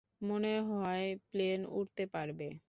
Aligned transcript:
মনে 0.21 0.53
হয় 0.69 1.07
প্লেন 1.29 1.59
উড়তে 1.73 2.03
পারবে। 2.13 2.47